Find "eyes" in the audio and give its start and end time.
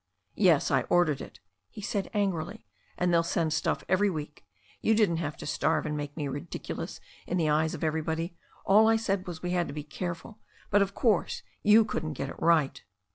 7.49-7.75